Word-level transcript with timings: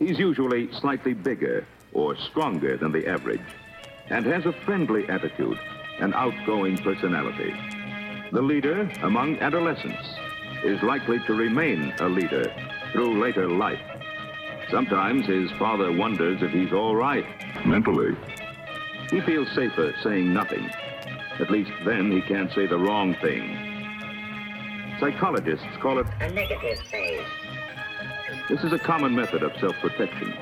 He's 0.00 0.16
usually 0.16 0.72
slightly 0.74 1.12
bigger 1.12 1.66
or 1.92 2.16
stronger 2.30 2.76
than 2.76 2.92
the 2.92 3.08
average 3.08 3.42
and 4.10 4.24
has 4.26 4.46
a 4.46 4.52
friendly 4.64 5.08
attitude 5.08 5.58
and 5.98 6.14
outgoing 6.14 6.78
personality. 6.78 7.52
The 8.30 8.40
leader 8.40 8.88
among 9.02 9.40
adolescents 9.40 10.08
is 10.62 10.80
likely 10.84 11.18
to 11.26 11.34
remain 11.34 11.92
a 11.98 12.08
leader 12.08 12.44
through 12.92 13.20
later 13.20 13.48
life. 13.48 13.80
Sometimes 14.70 15.26
his 15.26 15.50
father 15.58 15.90
wonders 15.90 16.42
if 16.42 16.52
he's 16.52 16.72
all 16.72 16.94
right 16.94 17.26
mentally. 17.66 18.14
He 19.10 19.20
feels 19.22 19.50
safer 19.52 19.92
saying 20.04 20.32
nothing. 20.32 20.70
At 21.40 21.50
least 21.50 21.72
then 21.84 22.12
he 22.12 22.20
can't 22.20 22.52
say 22.52 22.68
the 22.68 22.78
wrong 22.78 23.16
thing. 23.16 24.94
Psychologists 25.00 25.66
call 25.80 25.98
it 25.98 26.06
a 26.20 26.30
negative 26.30 26.78
phase. 26.86 27.26
This 28.48 28.64
is 28.64 28.72
a 28.72 28.78
common 28.78 29.14
method 29.14 29.42
of 29.42 29.52
self-protection. 29.60 30.32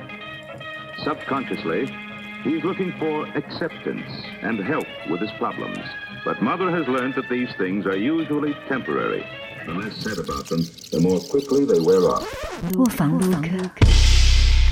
Subconsciously, 1.03 1.93
he's 2.41 2.63
looking 2.63 2.93
for 2.97 3.25
acceptance 3.35 4.09
and 4.41 4.57
help 4.59 4.87
with 5.09 5.19
his 5.19 5.31
problems. 5.31 5.79
But 6.23 6.41
Mother 6.41 6.71
has 6.71 6.87
learned 6.87 7.15
that 7.15 7.27
these 7.27 7.49
things 7.57 7.85
are 7.85 7.97
usually 7.97 8.53
temporary. 8.69 9.25
The 9.65 9.73
less 9.73 9.97
said 9.97 10.19
about 10.19 10.47
them, 10.47 10.61
the 10.91 11.01
more 11.01 11.19
quickly 11.19 11.65
they 11.65 11.81
wear 11.81 12.09
off. 12.09 12.63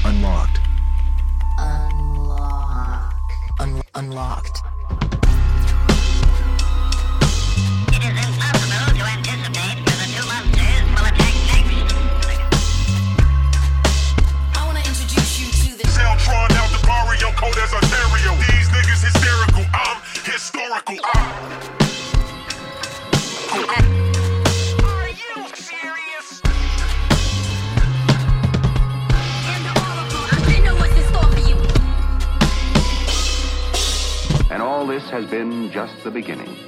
Unlocked. 0.06 0.60
Unlocked. 1.60 3.00
Un- 3.60 3.82
unlocked. 3.96 4.65
Code 17.36 17.58
as 17.58 17.74
Ontario. 17.74 18.32
These 18.48 18.70
niggas 18.70 19.04
hysterical. 19.04 19.66
I'm 19.74 20.02
historical. 20.24 21.00
I'm 21.04 21.46
Are 24.84 25.10
you 25.10 25.48
serious? 25.56 26.42
And 34.50 34.62
all 34.62 34.88
this 34.88 35.10
has 35.10 35.26
been 35.26 35.72
just 35.72 35.94
the 36.04 36.12
beginning. 36.12 36.65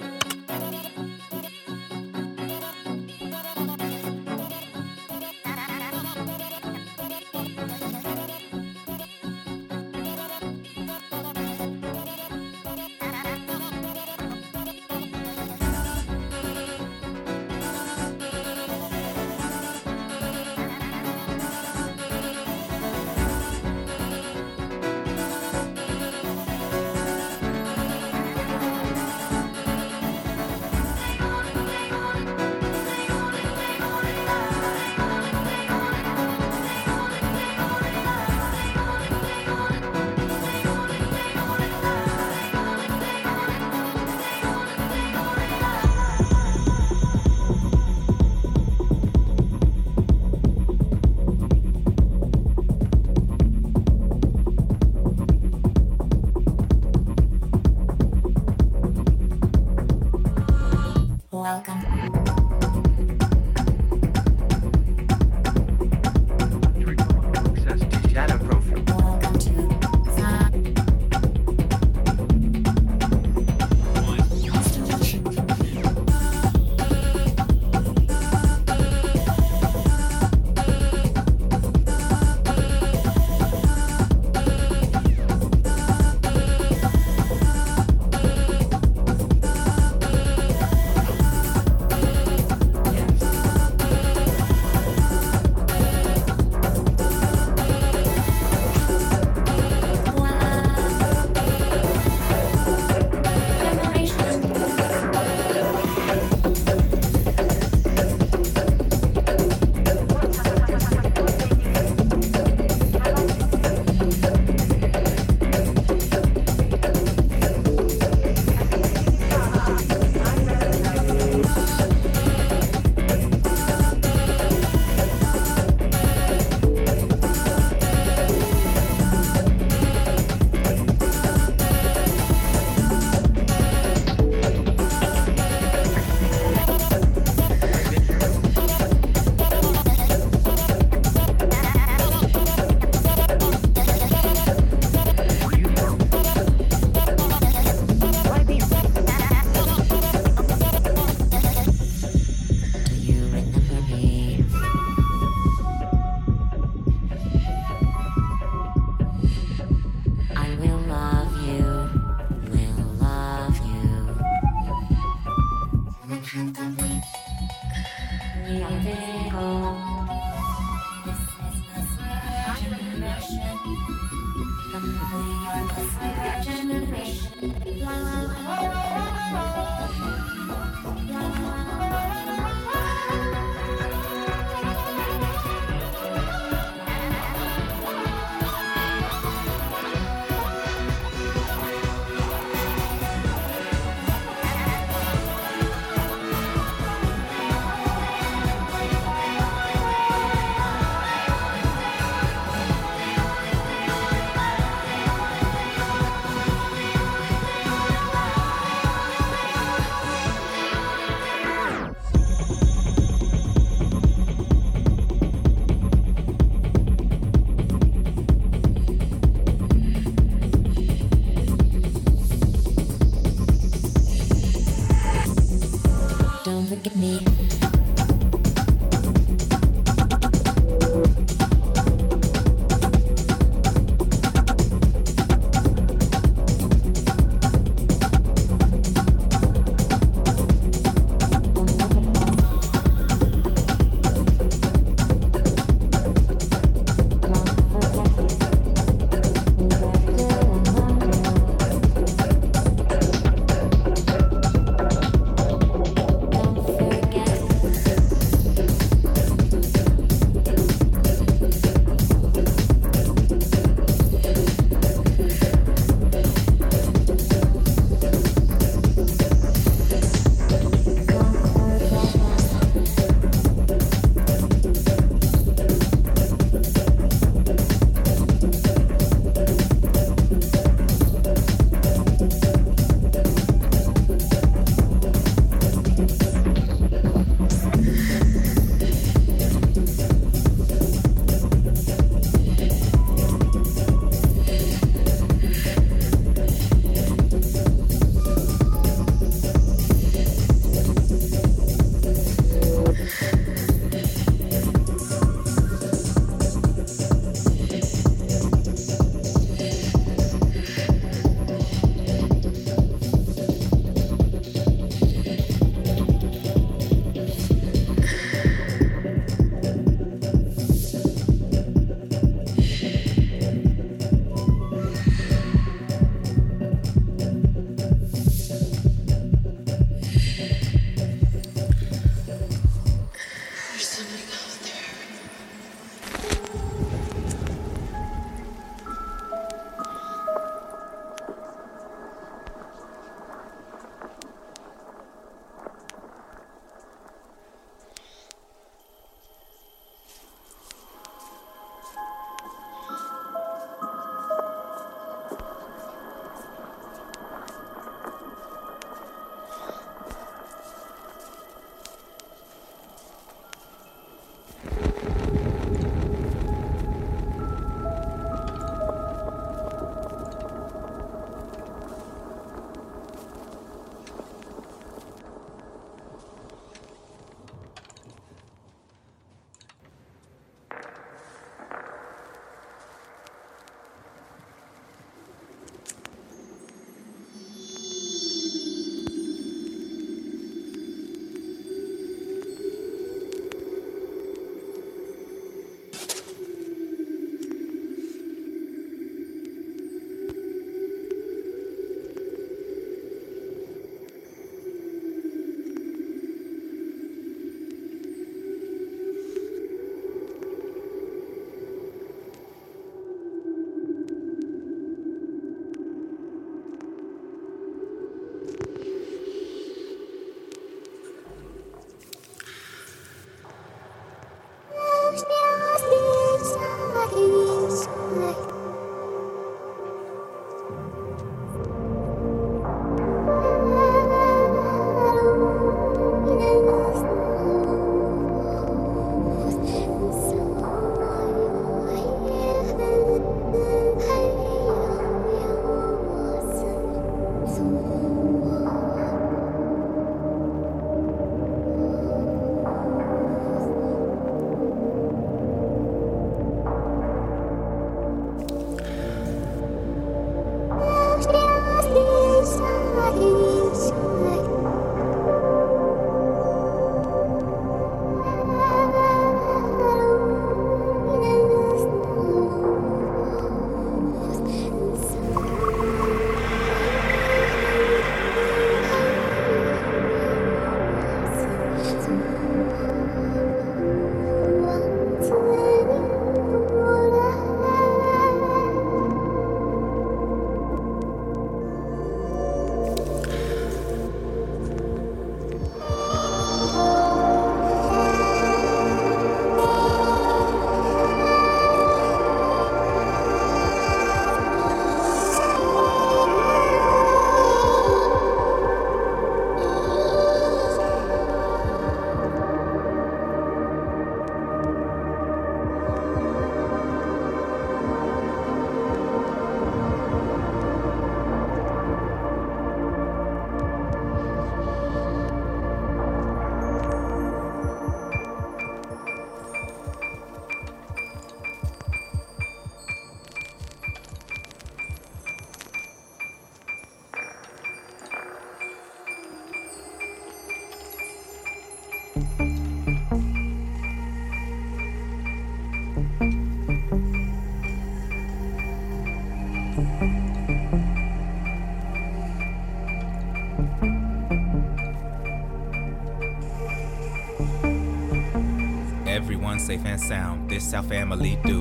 Safe 559.67 559.85
and 559.85 559.99
sound, 559.99 560.49
this 560.49 560.73
our 560.73 560.81
family 560.81 561.37
do. 561.43 561.59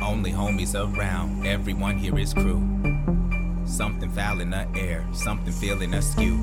Only 0.00 0.30
homies 0.30 0.76
around, 0.76 1.44
everyone 1.44 1.98
here 1.98 2.16
is 2.16 2.32
crew. 2.32 2.62
Something 3.66 4.08
foul 4.12 4.40
in 4.40 4.50
the 4.50 4.64
air, 4.76 5.04
something 5.12 5.52
feeling 5.52 5.92
askew. 5.94 6.38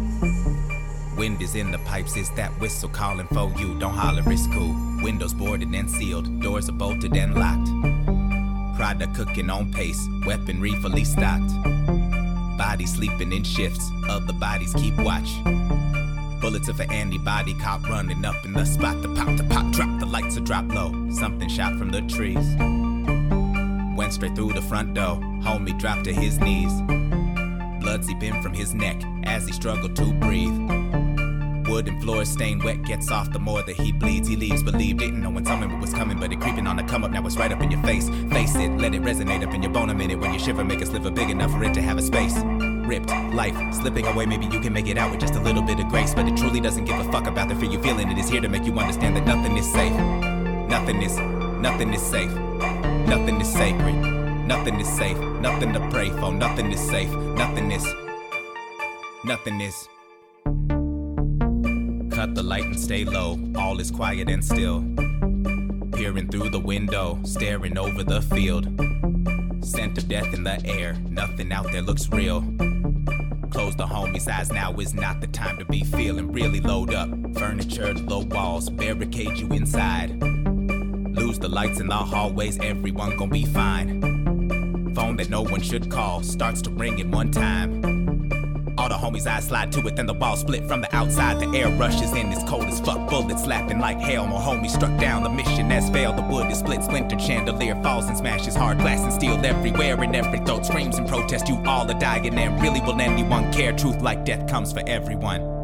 Wind 1.17 1.41
is 1.41 1.55
in 1.55 1.71
the 1.71 1.77
pipes, 1.85 2.17
it's 2.17 2.27
that 2.31 2.51
whistle 2.59 2.89
calling 2.89 3.27
for 3.27 3.49
you. 3.57 3.79
Don't 3.79 3.93
holler, 3.93 4.23
it's 4.25 4.45
cool. 4.47 4.75
Windows 5.01 5.33
boarded 5.33 5.73
and 5.73 5.89
sealed, 5.89 6.41
doors 6.41 6.67
are 6.67 6.73
bolted 6.73 7.15
and 7.15 7.33
locked. 7.35 7.69
Product 8.75 9.15
cooking 9.15 9.49
on 9.49 9.71
pace, 9.71 10.05
weaponry 10.25 10.73
fully 10.81 11.05
stocked. 11.05 11.53
Bodies 12.57 12.93
sleeping 12.93 13.31
in 13.31 13.45
shifts, 13.45 13.89
other 14.09 14.33
bodies 14.33 14.73
keep 14.73 14.97
watch. 14.97 15.29
Bullets 16.55 16.69
of 16.69 16.79
an 16.79 16.89
antibody 16.89 17.53
cop 17.55 17.85
running 17.89 18.24
up 18.24 18.45
in 18.45 18.53
the 18.53 18.63
spot. 18.63 19.01
The 19.01 19.09
pop, 19.09 19.35
the 19.35 19.43
pop, 19.43 19.74
drop, 19.74 20.00
the 20.00 20.05
lights 20.05 20.38
are 20.38 20.39
drop 20.39 20.65
low. 20.74 21.09
Something 21.12 21.50
shot 21.50 21.77
from 21.77 21.89
the 21.89 22.01
trees. 22.03 22.55
Went 23.97 24.13
straight 24.13 24.38
through 24.38 24.53
the 24.53 24.62
front 24.62 24.93
door. 24.93 25.17
Homie 25.43 25.77
dropped 25.77 26.05
to 26.05 26.13
his 26.13 26.39
knees. 26.39 26.71
Blood 27.81 28.05
seeping 28.05 28.41
from 28.41 28.53
his 28.53 28.74
neck 28.74 29.01
as 29.25 29.45
he 29.45 29.51
struggled 29.51 29.97
to 29.97 30.13
breathe. 30.13 30.57
Wooden 31.67 32.00
floor 32.00 32.24
stained 32.24 32.63
wet, 32.63 32.83
gets 32.83 33.12
off 33.12 33.33
the 33.33 33.39
more 33.39 33.62
that 33.62 33.75
he 33.75 33.91
bleeds. 33.91 34.29
He 34.29 34.38
leaves, 34.38 34.63
believe, 34.63 34.95
didn't 34.95 35.21
know 35.21 35.31
when 35.31 35.45
something 35.45 35.81
was 35.81 35.93
coming, 35.93 36.17
but 36.17 36.31
it 36.31 36.39
creeping 36.39 36.67
on 36.67 36.77
the 36.77 36.83
come 36.83 37.03
up. 37.03 37.12
Now 37.12 37.25
it's 37.25 37.35
right 37.35 37.51
up 37.51 37.62
in 37.62 37.69
your 37.69 37.83
face. 37.83 38.07
Face 38.31 38.55
it, 38.55 38.69
let 38.77 38.95
it 38.95 39.01
resonate 39.01 39.45
up 39.45 39.53
in 39.53 39.62
your 39.62 39.74
bone 39.74 39.89
a 39.89 39.93
minute. 39.93 40.19
When 40.19 40.31
you 40.31 40.39
shiver, 40.39 40.63
make 40.63 40.79
a 40.79 40.85
sliver 40.85 41.12
big 41.12 41.29
enough 41.29 41.51
for 41.51 41.65
it 41.65 41.74
to 41.74 41.81
have 41.81 41.97
a 41.97 42.01
space. 42.01 42.41
Ripped, 42.85 43.09
life 43.33 43.55
slipping 43.73 44.05
away. 44.05 44.25
Maybe 44.25 44.45
you 44.45 44.59
can 44.59 44.71
make 44.71 44.87
it 44.87 44.97
out 44.97 45.11
with 45.11 45.19
just 45.19 45.35
a 45.35 45.39
little 45.39 45.63
bit 45.63 45.79
of 45.79 45.87
grace, 45.89 46.13
but 46.13 46.27
it 46.27 46.37
truly 46.37 46.59
doesn't 46.59 46.85
give 46.85 46.99
a 46.99 47.11
fuck 47.11 47.27
about 47.27 47.49
the 47.49 47.55
fear 47.55 47.71
you 47.71 47.81
feeling. 47.81 48.11
It 48.11 48.17
is 48.17 48.29
here 48.29 48.41
to 48.41 48.47
make 48.47 48.65
you 48.65 48.77
understand 48.77 49.15
that 49.15 49.25
nothing 49.25 49.57
is 49.57 49.71
safe. 49.71 49.93
Nothing 50.69 51.01
is, 51.01 51.17
nothing 51.17 51.93
is 51.93 52.01
safe. 52.01 52.31
Nothing 53.07 53.39
is 53.39 53.47
sacred. 53.51 53.95
Nothing 54.47 54.79
is 54.79 54.87
safe. 54.87 55.17
Nothing 55.17 55.73
to 55.73 55.79
pray 55.89 56.09
for. 56.09 56.31
Nothing 56.31 56.71
is 56.71 56.79
safe. 56.79 57.11
Nothing 57.11 57.71
is. 57.71 57.85
Nothing 59.23 59.61
is. 59.61 59.87
Cut 62.15 62.33
the 62.35 62.43
light 62.43 62.65
and 62.65 62.79
stay 62.79 63.05
low. 63.05 63.39
All 63.55 63.79
is 63.79 63.91
quiet 63.91 64.29
and 64.29 64.43
still. 64.43 64.81
Peering 65.93 66.29
through 66.29 66.49
the 66.49 66.59
window, 66.59 67.19
staring 67.23 67.77
over 67.77 68.03
the 68.03 68.21
field. 68.21 68.65
Scent 69.63 69.97
of 69.97 70.07
death 70.07 70.33
in 70.33 70.43
the 70.43 70.63
air. 70.65 70.93
Nothing 71.09 71.51
out 71.51 71.71
there 71.71 71.81
looks 71.81 72.09
real. 72.09 72.43
The 73.77 73.86
homie's 73.86 74.27
eyes. 74.27 74.51
Now 74.51 74.74
is 74.74 74.94
not 74.94 75.20
the 75.20 75.27
time 75.27 75.58
to 75.58 75.65
be 75.65 75.84
feeling 75.84 76.32
really 76.32 76.62
load 76.62 76.94
up. 76.94 77.10
Furniture, 77.38 77.94
low 77.94 78.20
walls, 78.20 78.70
barricade 78.70 79.38
you 79.38 79.48
inside. 79.50 80.22
Lose 81.15 81.39
the 81.39 81.50
lights 81.50 81.79
in 81.79 81.88
the 81.88 81.96
hallways, 81.96 82.58
everyone 82.60 83.17
gon' 83.17 83.29
be 83.29 83.46
fine. 83.46 84.01
Phone 84.96 85.17
that 85.17 85.29
no 85.29 85.41
one 85.41 85.62
should 85.62 85.91
call 85.91 86.24
starts 86.24 86.62
to 86.63 86.70
ring 86.70 87.01
at 87.01 87.08
one 87.08 87.32
time. 87.32 87.94
Homies' 89.15 89.27
eyes 89.27 89.45
slide 89.45 89.72
to 89.72 89.79
it, 89.88 89.95
then 89.95 90.07
the 90.07 90.13
ball 90.13 90.36
split 90.36 90.67
from 90.67 90.81
the 90.81 90.93
outside. 90.93 91.39
The 91.39 91.57
air 91.57 91.69
rushes 91.69 92.12
in, 92.12 92.31
it's 92.31 92.43
cold 92.43 92.65
as 92.65 92.81
fuck. 92.81 93.10
Bullets 93.10 93.43
slapping 93.43 93.79
like 93.79 94.00
hell. 94.00 94.27
More 94.27 94.41
homies 94.41 94.72
struck 94.72 95.00
down. 95.00 95.24
The 95.24 95.29
mission 95.29 95.69
has 95.69 95.89
failed. 95.89 96.17
The 96.17 96.24
wood 96.24 96.51
is 96.51 96.60
split, 96.60 96.84
splintered. 96.84 97.22
Chandelier 97.22 97.81
falls 97.81 98.07
and 98.07 98.17
smashes. 98.17 98.55
Hard 98.55 98.79
glass 98.79 99.00
and 99.01 99.13
steel 99.13 99.43
everywhere. 99.45 100.01
And 100.01 100.15
every 100.15 100.39
throat 100.39 100.65
screams 100.65 100.98
in 100.98 101.07
protest. 101.07 101.48
You 101.48 101.62
all 101.65 101.89
are 101.89 102.00
dying, 102.00 102.38
and 102.38 102.62
really 102.62 102.81
will 102.81 103.00
anyone 103.00 103.51
care? 103.53 103.72
Truth 103.72 104.01
like 104.01 104.25
death 104.25 104.50
comes 104.50 104.74
for 104.74 104.84
everyone. 104.86 105.54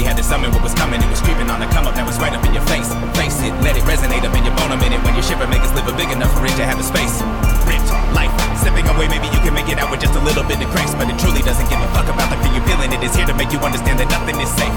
Barely 0.00 0.16
had 0.16 0.16
to 0.16 0.24
summon 0.24 0.48
what 0.56 0.64
was 0.64 0.72
coming. 0.72 0.96
It 0.96 1.12
was 1.12 1.20
creeping 1.20 1.52
on 1.52 1.60
the 1.60 1.68
come 1.76 1.84
up. 1.84 1.92
Now 1.92 2.08
it's 2.08 2.16
right 2.16 2.32
up 2.32 2.40
in 2.48 2.56
your 2.56 2.64
face. 2.72 2.88
Face 3.20 3.36
it, 3.44 3.52
let 3.60 3.76
it 3.76 3.84
resonate 3.84 4.24
up 4.24 4.32
in 4.32 4.48
your 4.48 4.56
bone 4.56 4.72
a 4.72 4.80
minute. 4.80 4.96
When 5.04 5.12
you 5.12 5.20
shiver, 5.20 5.44
make 5.44 5.60
it 5.60 5.68
sliver 5.76 5.92
big 5.92 6.08
enough 6.08 6.32
for 6.32 6.48
it 6.48 6.56
to 6.56 6.64
have 6.64 6.80
a 6.80 6.86
space. 6.88 7.20
Ripped, 7.68 7.92
life 8.16 8.32
slipping 8.64 8.88
away. 8.88 9.12
Maybe 9.12 9.28
you 9.28 9.44
can 9.44 9.52
make 9.52 9.68
it 9.68 9.76
out 9.76 9.92
with 9.92 10.00
just 10.00 10.16
a 10.16 10.22
little 10.24 10.40
bit 10.48 10.56
of 10.56 10.72
grace, 10.72 10.96
but 10.96 11.04
it 11.12 11.20
truly 11.20 11.44
doesn't 11.44 11.68
give 11.68 11.76
a 11.76 11.88
fuck 11.92 12.08
about 12.08 12.32
the 12.32 12.40
fear 12.40 12.56
you're 12.56 12.64
feeling. 12.64 12.88
It 12.96 13.04
is 13.04 13.12
here 13.12 13.28
to 13.28 13.36
make 13.36 13.52
you 13.52 13.60
understand 13.60 14.00
that 14.00 14.08
nothing 14.08 14.40
is 14.40 14.48
safe. 14.56 14.72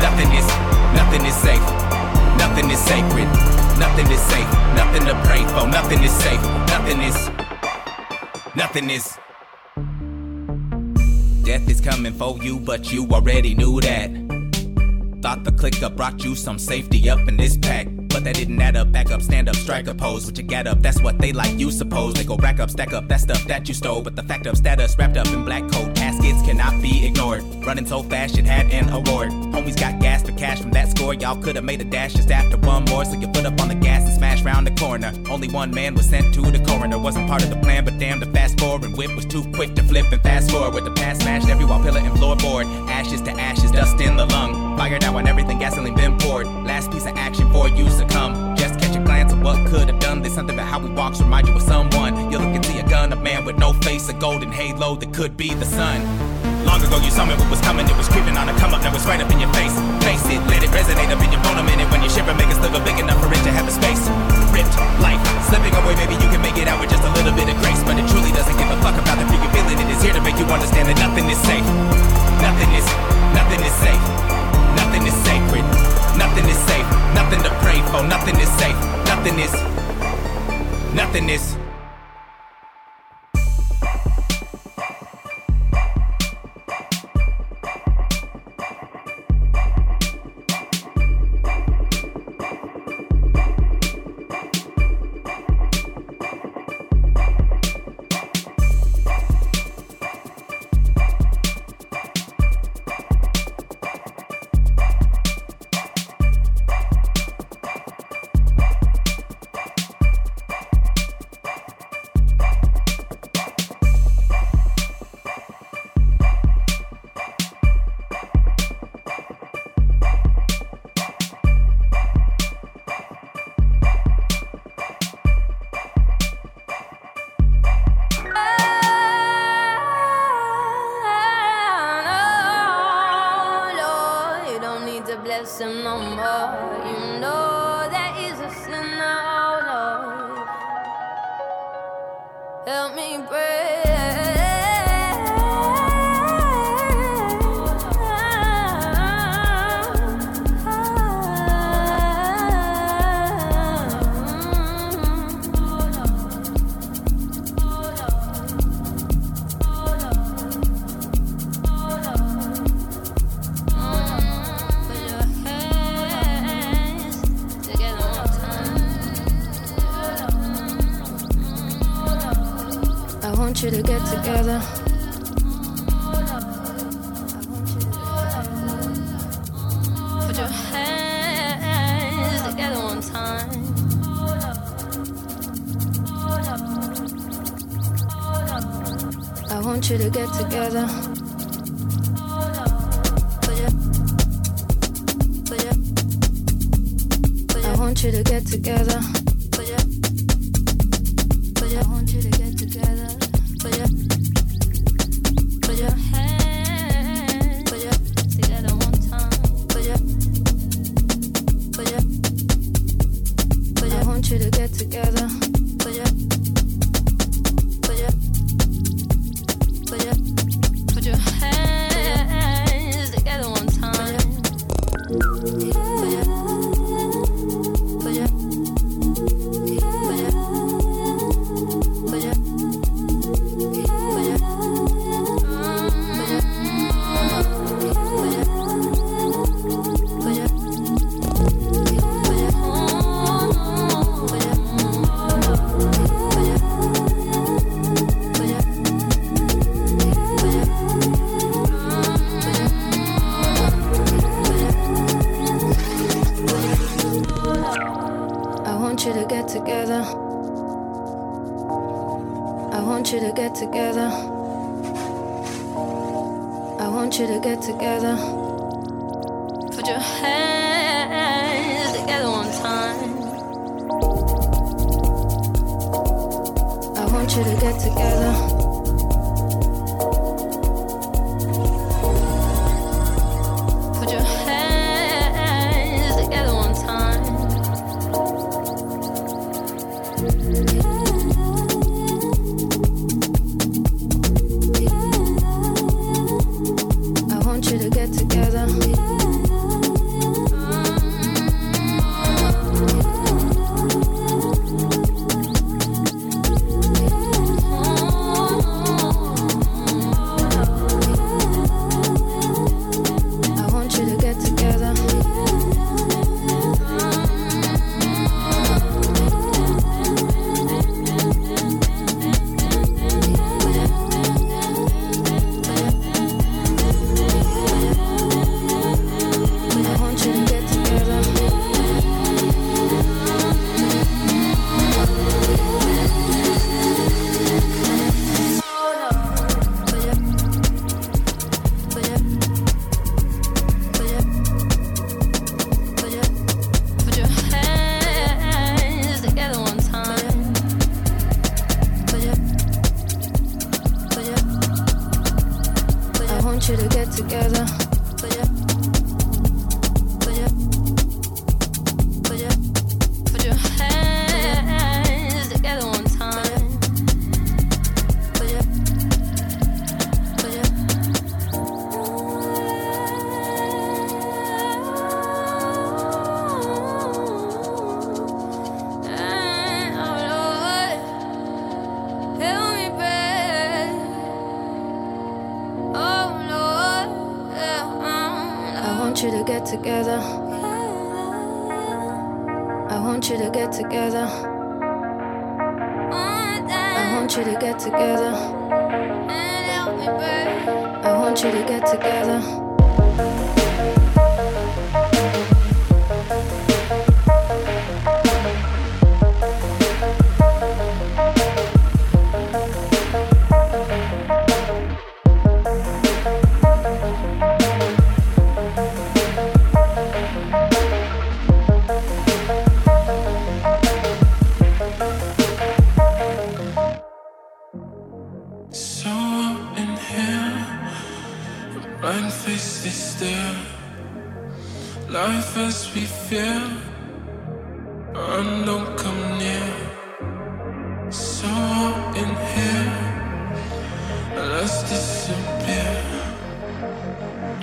Nothing 0.00 0.32
is, 0.32 0.48
nothing 0.96 1.22
is 1.28 1.36
safe. 1.36 1.66
Nothing 2.40 2.72
is 2.72 2.80
sacred. 2.88 3.28
Nothing 3.76 4.08
is 4.08 4.22
safe. 4.32 4.48
Nothing 4.80 5.04
to 5.12 5.14
pray 5.28 5.44
for. 5.52 5.68
Nothing 5.68 6.00
is 6.00 6.14
safe. 6.24 6.40
Nothing 6.72 7.04
is. 7.04 7.18
Nothing 8.56 8.88
is. 8.88 9.04
Death 11.44 11.68
is 11.68 11.84
coming 11.84 12.16
for 12.16 12.40
you, 12.40 12.56
but 12.56 12.88
you 12.88 13.04
already 13.12 13.52
knew 13.52 13.76
that. 13.84 14.27
Thought 15.28 15.44
the 15.44 15.52
clicker 15.52 15.90
brought 15.90 16.24
you 16.24 16.34
some 16.34 16.58
safety 16.58 17.10
up 17.10 17.28
in 17.28 17.36
this 17.36 17.54
pack. 17.58 17.97
But 18.18 18.24
that 18.24 18.34
didn't 18.34 18.60
add 18.60 18.74
up, 18.74 18.90
back 18.90 19.12
up, 19.12 19.22
stand 19.22 19.48
up, 19.48 19.54
strike 19.54 19.86
a 19.86 19.94
pose. 19.94 20.26
What 20.26 20.36
you 20.36 20.42
get 20.42 20.66
up, 20.66 20.82
that's 20.82 21.00
what 21.00 21.20
they 21.20 21.32
like, 21.32 21.56
you 21.56 21.70
suppose. 21.70 22.14
They 22.14 22.24
go 22.24 22.36
rack 22.36 22.58
up, 22.58 22.68
stack 22.68 22.92
up 22.92 23.06
that 23.06 23.20
stuff 23.20 23.44
that 23.44 23.68
you 23.68 23.74
stole. 23.74 24.02
But 24.02 24.16
the 24.16 24.24
fact 24.24 24.44
of 24.46 24.56
status 24.56 24.98
wrapped 24.98 25.16
up 25.16 25.28
in 25.28 25.44
black 25.44 25.62
coat 25.70 25.94
caskets 25.94 26.42
cannot 26.42 26.82
be 26.82 27.06
ignored. 27.06 27.44
Running 27.64 27.86
so 27.86 28.02
fast, 28.02 28.36
it 28.36 28.44
had 28.44 28.72
an 28.72 28.88
award. 28.88 29.30
Homies 29.54 29.78
got 29.78 30.00
gas 30.00 30.24
for 30.24 30.32
cash 30.32 30.60
from 30.60 30.72
that 30.72 30.88
score. 30.96 31.14
Y'all 31.14 31.40
could've 31.40 31.62
made 31.62 31.80
a 31.80 31.84
dash 31.84 32.14
just 32.14 32.32
after 32.32 32.56
one 32.56 32.86
more. 32.86 33.04
So 33.04 33.12
you 33.12 33.28
put 33.28 33.46
up 33.46 33.60
on 33.60 33.68
the 33.68 33.76
gas 33.76 34.02
and 34.02 34.12
smash 34.12 34.42
round 34.42 34.66
the 34.66 34.72
corner. 34.72 35.12
Only 35.30 35.48
one 35.48 35.70
man 35.70 35.94
was 35.94 36.08
sent 36.08 36.34
to 36.34 36.40
the 36.50 36.58
coroner. 36.64 36.98
Wasn't 36.98 37.28
part 37.28 37.44
of 37.44 37.50
the 37.50 37.56
plan, 37.58 37.84
but 37.84 38.00
damn, 38.00 38.18
the 38.18 38.26
fast 38.26 38.58
forward 38.58 38.82
and 38.82 38.98
whip 38.98 39.14
was 39.14 39.26
too 39.26 39.44
quick 39.52 39.76
to 39.76 39.84
flip 39.84 40.10
and 40.10 40.20
fast 40.24 40.50
forward. 40.50 40.74
With 40.74 40.86
the 40.86 41.00
past 41.00 41.22
smashed 41.22 41.48
every 41.48 41.66
wall, 41.66 41.80
pillar, 41.84 42.00
and 42.00 42.18
floorboard. 42.18 42.66
Ashes 42.90 43.22
to 43.22 43.30
ashes, 43.30 43.70
dust 43.70 44.00
in 44.00 44.16
the 44.16 44.26
lung. 44.26 44.76
Fired 44.76 45.04
out 45.04 45.14
on 45.14 45.28
everything, 45.28 45.60
gasoline 45.60 45.94
been 45.94 46.18
poured. 46.18 46.46
Last 46.46 46.90
piece 46.90 47.06
of 47.06 47.16
action 47.16 47.52
for 47.52 47.68
you 47.68 47.88
come. 48.08 48.56
Just 48.56 48.78
catch 48.80 48.96
a 48.96 49.00
glance 49.00 49.32
of 49.32 49.40
what 49.42 49.56
could 49.68 49.88
have 49.88 50.00
done. 50.00 50.22
There's 50.22 50.34
something 50.34 50.54
about 50.54 50.68
how 50.68 50.80
we 50.80 50.90
walk, 50.90 51.18
remind 51.18 51.48
you 51.48 51.54
of 51.54 51.62
someone. 51.62 52.30
You 52.30 52.38
look 52.38 52.54
and 52.54 52.64
see 52.64 52.78
a 52.78 52.88
gun, 52.88 53.12
a 53.12 53.16
man 53.16 53.44
with 53.44 53.58
no 53.58 53.72
face, 53.72 54.08
a 54.08 54.14
golden 54.14 54.50
halo 54.50 54.96
that 54.96 55.12
could 55.12 55.36
be 55.36 55.54
the 55.54 55.64
sun. 55.64 56.02
Long 56.64 56.84
ago 56.84 57.00
you 57.00 57.10
saw 57.10 57.24
me 57.24 57.34
what 57.34 57.48
was 57.48 57.60
coming, 57.60 57.88
it 57.88 57.96
was 57.96 58.08
creeping 58.08 58.36
on 58.36 58.48
a 58.48 58.54
come 58.60 58.74
up, 58.74 58.82
now 58.82 58.92
it's 58.92 59.06
right 59.06 59.20
up 59.20 59.30
in 59.32 59.40
your 59.40 59.52
face. 59.54 59.72
Face 60.04 60.24
it, 60.28 60.40
let 60.52 60.60
it 60.60 60.70
resonate 60.70 61.08
up 61.08 61.22
in 61.24 61.32
your 61.32 61.40
bone 61.40 61.56
a 61.56 61.64
minute. 61.64 61.88
When 61.88 62.02
you 62.02 62.10
shiver, 62.10 62.34
make 62.34 62.48
a 62.52 62.56
sliver 62.60 62.80
big 62.84 62.98
enough 63.00 63.20
for 63.24 63.32
it 63.32 63.40
to 63.46 63.52
have 63.56 63.66
a 63.68 63.72
space. 63.72 64.04
Ripped, 64.52 64.76
life, 65.00 65.20
slipping 65.48 65.72
away, 65.80 65.96
maybe 65.96 66.20
you 66.20 66.28
can 66.28 66.42
make 66.42 66.60
it 66.60 66.68
out 66.68 66.80
with 66.80 66.90
just 66.90 67.04
a 67.04 67.12
little 67.16 67.32
bit 67.32 67.48
of 67.48 67.56
grace. 67.64 67.80
But 67.88 67.96
it 67.96 68.06
truly 68.12 68.32
doesn't 68.36 68.56
give 68.58 68.68
a 68.68 68.76
fuck 68.84 69.00
about 69.00 69.16
the 69.16 69.24
you're 69.32 69.52
feeling. 69.56 69.78
It 69.80 69.88
is 69.96 70.02
here 70.02 70.12
to 70.12 70.20
make 70.20 70.36
you 70.36 70.44
understand 70.44 70.88
that 70.92 70.98
nothing 71.00 71.28
is 71.32 71.40
safe. 71.40 71.64
Nothing 72.44 72.70
is, 72.76 72.86
nothing 73.32 73.60
is 73.64 73.74
safe. 73.80 74.04
Nothing 74.76 75.02
is 75.08 75.16
sacred. 75.24 76.07
Nothing 76.28 76.50
is 76.50 76.58
safe. 76.68 76.88
Nothing 77.14 77.42
to 77.42 77.50
pray 77.62 77.80
for. 77.90 78.02
Nothing 78.06 78.38
is 78.38 78.50
safe. 78.58 78.76
Nothing 79.08 79.38
is, 79.38 79.52
nothing 80.94 81.28
is. 81.30 81.67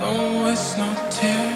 Don't 0.06 0.44
waste 0.44 0.78
tears. 1.10 1.55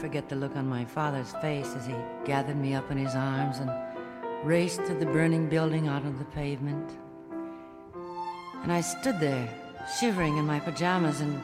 Forget 0.00 0.30
the 0.30 0.36
look 0.36 0.56
on 0.56 0.66
my 0.66 0.82
father's 0.82 1.32
face 1.42 1.74
as 1.76 1.84
he 1.84 1.94
gathered 2.24 2.56
me 2.56 2.72
up 2.72 2.90
in 2.90 2.96
his 2.96 3.14
arms 3.14 3.58
and 3.58 3.70
raced 4.42 4.80
through 4.82 4.98
the 4.98 5.04
burning 5.04 5.46
building 5.46 5.88
out 5.88 6.02
on 6.06 6.18
the 6.18 6.24
pavement. 6.24 6.90
And 8.62 8.72
I 8.72 8.80
stood 8.80 9.20
there, 9.20 9.46
shivering 10.00 10.38
in 10.38 10.46
my 10.46 10.58
pajamas, 10.58 11.20
and 11.20 11.38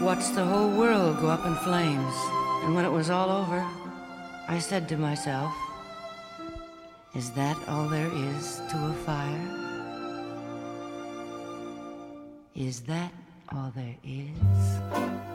watched 0.00 0.32
the 0.36 0.44
whole 0.44 0.70
world 0.70 1.18
go 1.20 1.28
up 1.28 1.44
in 1.44 1.56
flames. 1.56 2.14
And 2.62 2.76
when 2.76 2.84
it 2.84 2.92
was 2.92 3.10
all 3.10 3.30
over, 3.30 3.66
I 4.46 4.60
said 4.60 4.88
to 4.90 4.96
myself, 4.96 5.52
Is 7.16 7.30
that 7.32 7.56
all 7.68 7.88
there 7.88 8.12
is 8.14 8.62
to 8.70 8.76
a 8.76 8.92
fire? 9.04 9.58
Is 12.54 12.82
that 12.82 13.12
all 13.52 13.72
there 13.74 13.96
is? 14.04 15.31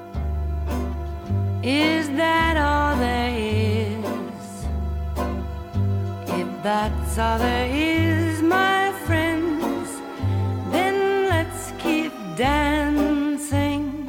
Is 1.67 2.09
that 2.11 2.55
all 2.55 2.95
there 2.95 3.35
is? 3.35 3.97
If 6.39 6.47
that's 6.63 7.17
all 7.17 7.37
there 7.37 7.67
is, 7.69 8.41
my 8.41 8.93
friends, 9.05 9.89
then 10.71 11.27
let's 11.27 11.73
keep 11.77 12.13
dancing. 12.37 14.07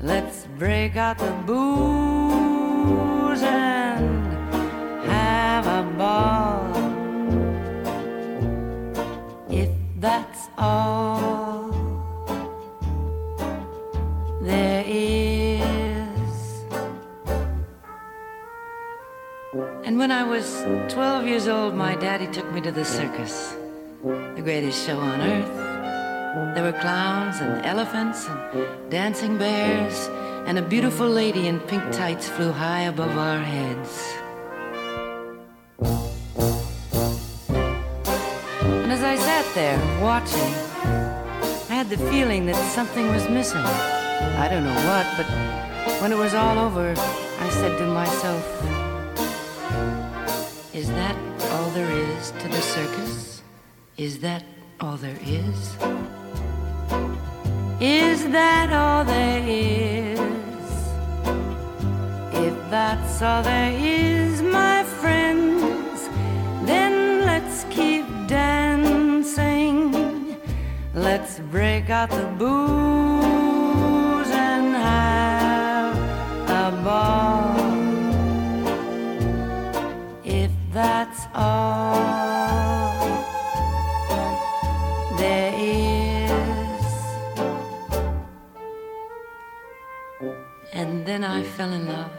Let's 0.00 0.46
break 0.58 0.96
out 0.96 1.18
the 1.18 1.32
booze 1.44 3.42
and 3.42 4.24
have 5.04 5.66
a 5.66 5.82
ball. 5.98 6.72
If 9.50 9.68
that's 10.00 10.48
all 10.56 11.15
And 19.96 20.00
when 20.02 20.12
I 20.12 20.24
was 20.24 20.62
12 20.92 21.26
years 21.26 21.48
old, 21.48 21.74
my 21.74 21.94
daddy 21.94 22.26
took 22.26 22.52
me 22.52 22.60
to 22.60 22.70
the 22.70 22.84
circus, 22.84 23.56
the 24.04 24.42
greatest 24.44 24.86
show 24.86 24.98
on 24.98 25.22
earth. 25.22 26.54
There 26.54 26.64
were 26.64 26.78
clowns 26.80 27.40
and 27.40 27.64
elephants 27.64 28.28
and 28.28 28.90
dancing 28.90 29.38
bears, 29.38 30.08
and 30.46 30.58
a 30.58 30.60
beautiful 30.60 31.08
lady 31.08 31.46
in 31.46 31.60
pink 31.60 31.82
tights 31.92 32.28
flew 32.28 32.52
high 32.52 32.82
above 32.82 33.16
our 33.16 33.38
heads. 33.38 34.04
And 38.60 38.92
as 38.92 39.02
I 39.02 39.16
sat 39.16 39.46
there 39.54 39.78
watching, 40.04 40.52
I 41.70 41.74
had 41.80 41.88
the 41.88 41.96
feeling 42.12 42.44
that 42.44 42.56
something 42.74 43.06
was 43.08 43.26
missing. 43.30 43.64
I 44.44 44.46
don't 44.50 44.64
know 44.64 44.80
what, 44.92 45.06
but 45.16 45.26
when 46.02 46.12
it 46.12 46.18
was 46.18 46.34
all 46.34 46.58
over, 46.58 46.90
I 46.90 47.48
said 47.48 47.78
to 47.78 47.86
myself, 47.86 48.75
Is 50.76 50.90
that 50.90 51.16
all 51.52 51.70
there 51.70 51.90
is 51.90 52.32
to 52.32 52.48
the 52.48 52.60
circus? 52.60 53.42
Is 53.96 54.18
that 54.18 54.44
all 54.78 54.98
there 54.98 55.16
is? 55.22 55.74
Is 57.80 58.28
that 58.28 58.70
all 58.74 59.02
there 59.02 59.42
is? 59.48 60.20
If 62.46 62.54
that's 62.68 63.22
all 63.22 63.42
there 63.42 63.72
is, 63.72 64.42
my 64.42 64.84
friends, 64.84 66.10
then 66.66 67.24
let's 67.24 67.64
keep 67.70 68.04
dancing. 68.28 69.94
Let's 70.94 71.38
break 71.50 71.88
out 71.88 72.10
the 72.10 72.26
booze 72.36 73.55
that's 81.16 81.28
all 81.34 81.94
there 85.16 85.52
is. 85.56 86.82
And 90.72 91.06
then 91.06 91.24
I 91.24 91.42
fell 91.42 91.72
in 91.72 91.86
love 91.86 92.10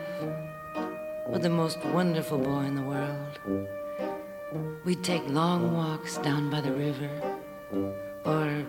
with 1.30 1.44
the 1.44 1.50
most 1.50 1.84
wonderful 1.86 2.38
boy 2.40 2.62
in 2.62 2.76
the 2.76 2.82
world. 2.82 3.40
We'd 4.86 5.04
take 5.04 5.28
long 5.28 5.76
walks 5.76 6.18
down 6.18 6.50
by 6.50 6.62
the 6.62 6.72
river, 6.72 7.10
or 8.26 8.64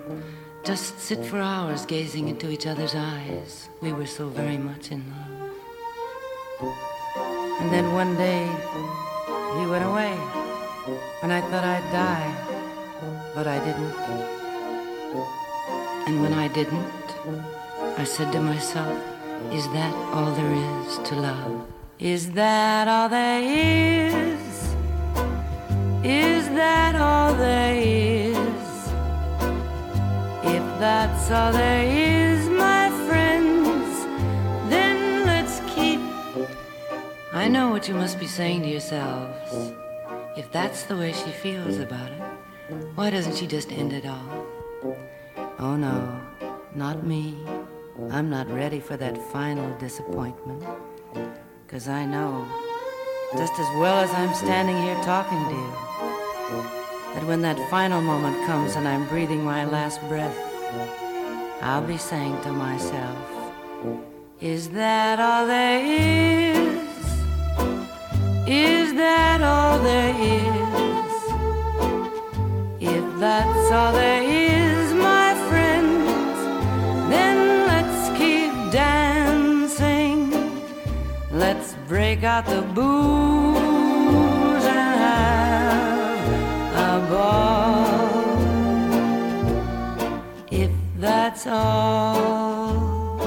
just 0.64 0.98
sit 0.98 1.24
for 1.24 1.38
hours 1.38 1.86
gazing 1.86 2.28
into 2.28 2.50
each 2.50 2.66
other's 2.66 2.94
eyes. 2.94 3.68
We 3.80 3.92
were 3.92 4.06
so 4.06 4.28
very 4.28 4.58
much 4.58 4.90
in 4.90 5.04
love. 5.10 5.52
And 7.60 7.72
then 7.72 7.92
one 7.92 8.16
day, 8.16 8.48
he 9.58 9.66
went 9.66 9.84
away, 9.84 10.14
and 11.22 11.32
I 11.32 11.40
thought 11.40 11.64
I'd 11.64 11.88
die, 11.90 12.30
but 13.34 13.46
I 13.46 13.58
didn't. 13.66 13.94
And 16.06 16.22
when 16.22 16.32
I 16.32 16.46
didn't, 16.48 17.06
I 17.98 18.04
said 18.04 18.32
to 18.32 18.40
myself, 18.40 18.96
Is 19.52 19.66
that 19.76 19.94
all 20.14 20.30
there 20.38 20.54
is 20.54 20.98
to 21.08 21.14
love? 21.16 21.66
Is 21.98 22.32
that 22.32 22.86
all 22.86 23.08
there 23.08 23.42
is? 23.42 24.74
Is 26.04 26.48
that 26.60 26.94
all 26.94 27.34
there 27.34 27.74
is? 27.74 28.68
If 30.56 30.64
that's 30.78 31.30
all 31.30 31.52
there 31.52 31.84
is, 31.84 32.17
I 37.48 37.50
know 37.50 37.70
what 37.70 37.88
you 37.88 37.94
must 37.94 38.20
be 38.20 38.26
saying 38.26 38.60
to 38.64 38.68
yourselves. 38.68 39.72
If 40.36 40.52
that's 40.52 40.82
the 40.82 40.94
way 40.94 41.14
she 41.14 41.30
feels 41.30 41.78
about 41.78 42.12
it, 42.12 42.20
why 42.94 43.08
doesn't 43.08 43.36
she 43.36 43.46
just 43.46 43.72
end 43.72 43.94
it 43.94 44.04
all? 44.04 44.46
Oh 45.58 45.74
no, 45.74 46.20
not 46.74 47.06
me. 47.06 47.38
I'm 48.10 48.28
not 48.28 48.50
ready 48.50 48.80
for 48.80 48.98
that 48.98 49.16
final 49.32 49.74
disappointment. 49.78 50.62
Cause 51.68 51.88
I 51.88 52.04
know, 52.04 52.46
just 53.38 53.54
as 53.58 53.68
well 53.80 53.96
as 53.96 54.10
I'm 54.12 54.34
standing 54.34 54.76
here 54.82 54.96
talking 54.96 55.42
to 55.48 55.54
you, 55.54 55.72
that 57.14 57.24
when 57.24 57.40
that 57.40 57.58
final 57.70 58.02
moment 58.02 58.46
comes 58.46 58.76
and 58.76 58.86
I'm 58.86 59.08
breathing 59.08 59.42
my 59.42 59.64
last 59.64 60.02
breath, 60.02 60.36
I'll 61.62 61.80
be 61.80 61.96
saying 61.96 62.42
to 62.42 62.52
myself, 62.52 63.16
Is 64.38 64.68
that 64.68 65.18
all 65.18 65.46
there 65.46 65.80
is? 65.82 66.58
Is 68.50 68.94
that 68.94 69.42
all 69.42 69.78
there 69.78 70.14
is? 70.16 70.42
If 72.80 73.04
that's 73.20 73.70
all 73.70 73.92
there 73.92 74.22
is, 74.22 74.94
my 74.94 75.34
friends, 75.50 76.38
then 77.10 77.66
let's 77.66 78.08
keep 78.16 78.50
dancing. 78.72 80.32
Let's 81.30 81.74
break 81.86 82.24
out 82.24 82.46
the 82.46 82.62
booze 82.62 84.64
and 84.64 84.98
have 85.08 86.18
a 86.88 87.00
ball. 87.10 88.38
If 90.50 90.70
that's 90.96 91.46
all 91.46 93.18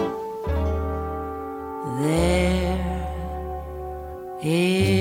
there 1.99 2.79
is. 4.41 5.00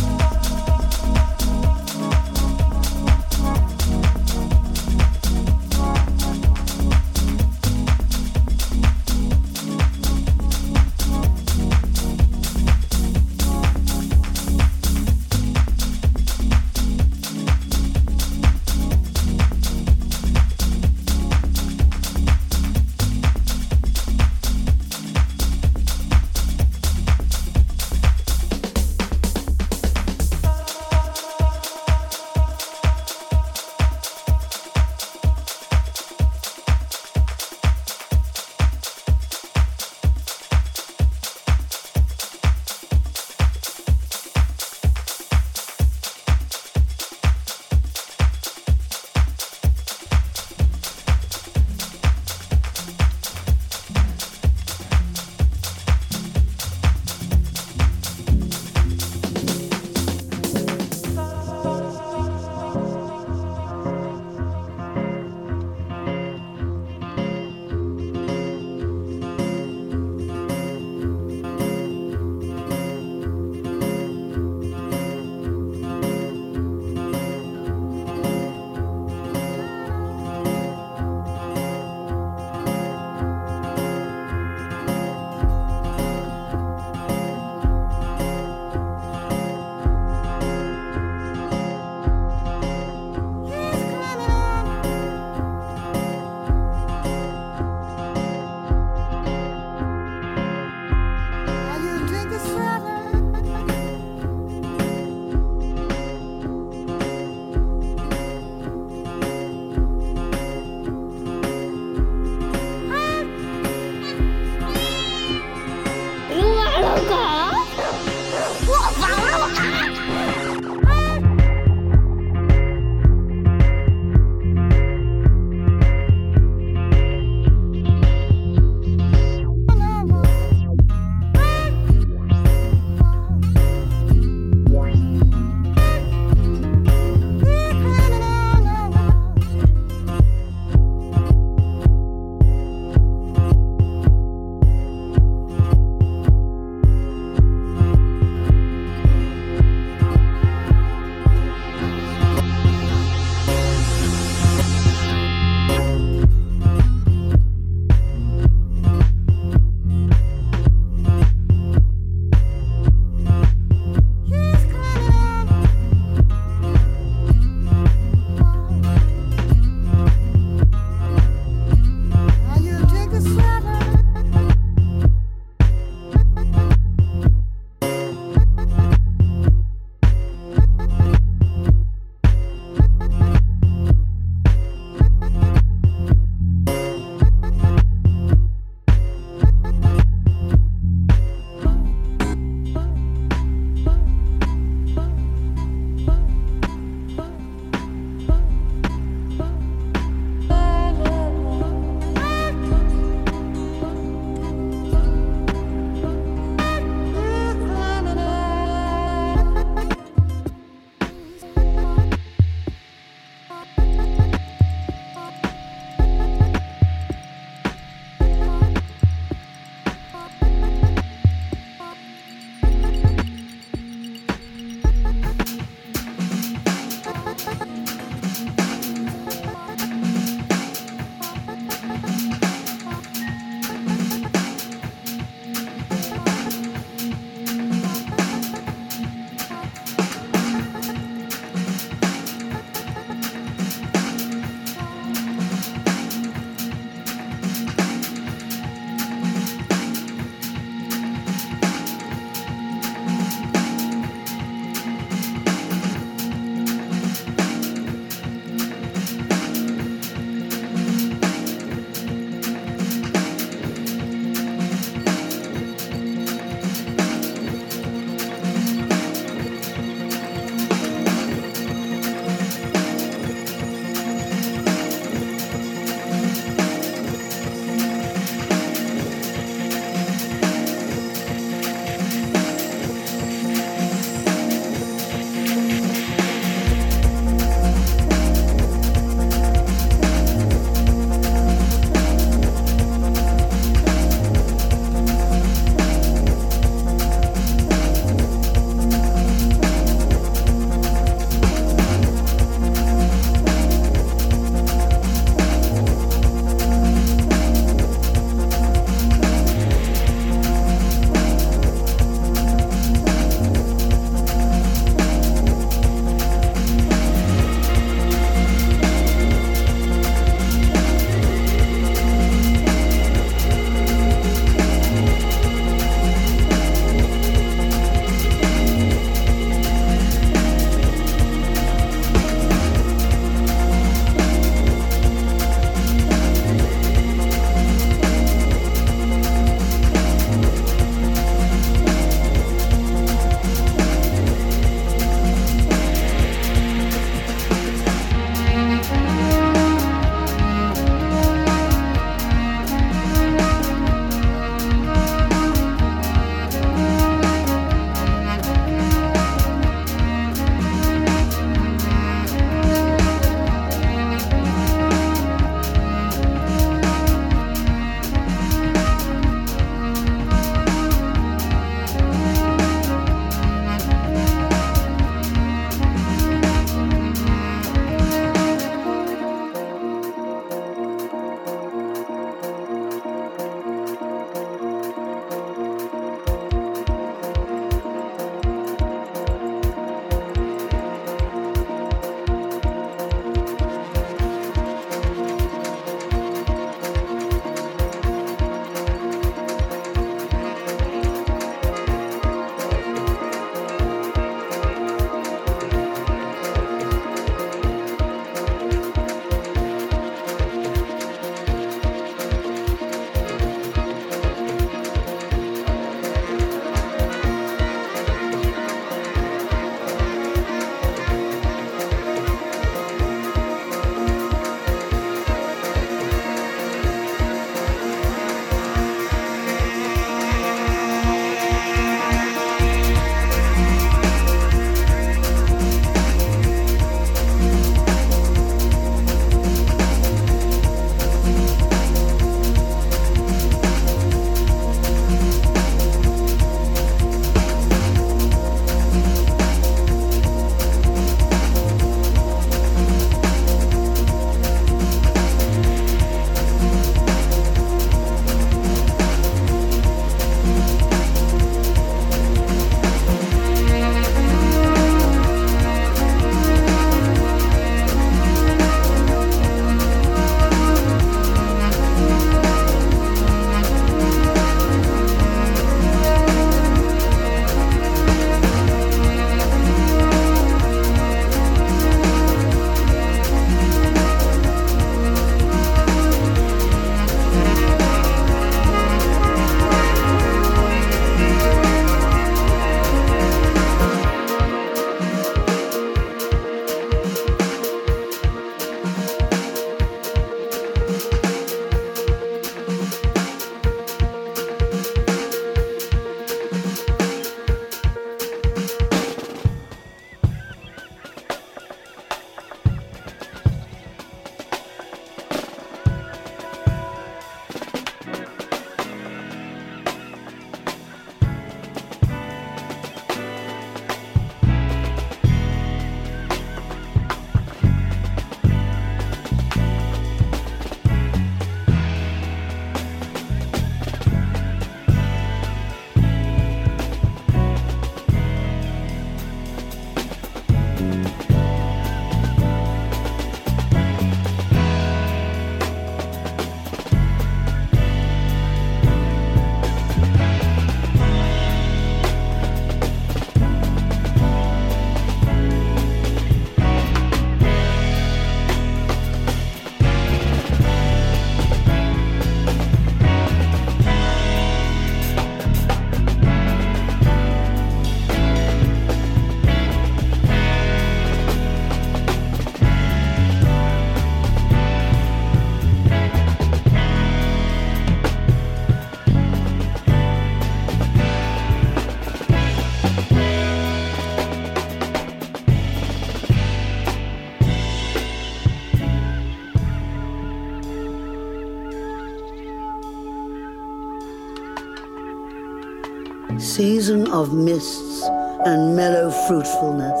Season 596.62 597.08
of 597.08 597.34
mists 597.34 598.04
and 598.46 598.76
mellow 598.76 599.10
fruitfulness, 599.26 600.00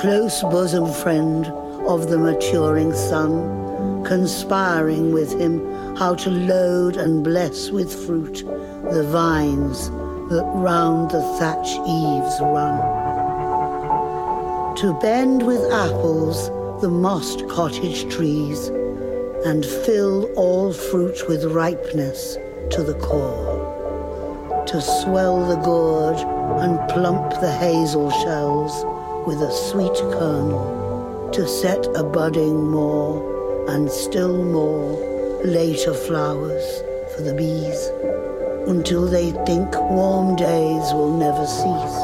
close 0.00 0.40
bosom 0.44 0.90
friend 0.90 1.44
of 1.86 2.08
the 2.08 2.16
maturing 2.16 2.90
sun, 2.94 4.02
conspiring 4.02 5.12
with 5.12 5.38
him 5.38 5.60
how 5.96 6.14
to 6.14 6.30
load 6.30 6.96
and 6.96 7.22
bless 7.22 7.68
with 7.68 7.92
fruit 8.06 8.36
the 8.94 9.06
vines 9.12 9.90
that 10.30 10.50
round 10.54 11.10
the 11.10 11.20
thatch 11.38 11.68
eaves 11.86 12.40
run. 12.40 12.78
To 14.76 14.98
bend 15.02 15.46
with 15.46 15.60
apples 15.70 16.48
the 16.80 16.88
mossed 16.88 17.46
cottage 17.50 18.10
trees 18.10 18.68
and 19.44 19.66
fill 19.66 20.32
all 20.32 20.72
fruit 20.72 21.28
with 21.28 21.44
ripeness 21.44 22.38
to 22.70 22.82
the 22.82 22.98
core. 23.02 23.47
To 24.68 24.82
swell 24.82 25.48
the 25.48 25.56
gourd 25.56 26.18
and 26.60 26.78
plump 26.90 27.30
the 27.40 27.50
hazel 27.50 28.10
shells 28.10 28.84
with 29.26 29.40
a 29.40 29.50
sweet 29.50 29.96
kernel. 30.12 31.30
To 31.32 31.48
set 31.48 31.86
a 31.96 32.04
budding 32.04 32.66
more 32.66 33.66
and 33.70 33.90
still 33.90 34.44
more 34.44 34.92
later 35.42 35.94
flowers 35.94 36.82
for 37.14 37.22
the 37.22 37.32
bees 37.32 37.90
until 38.68 39.06
they 39.06 39.30
think 39.46 39.74
warm 39.90 40.36
days 40.36 40.92
will 40.92 41.16
never 41.16 41.46
cease. 41.46 41.98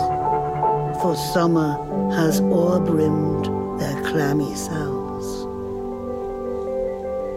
For 1.03 1.15
summer 1.35 1.77
has 2.15 2.41
o'erbrimmed 2.41 3.79
their 3.79 4.03
clammy 4.11 4.55
cells. 4.55 5.45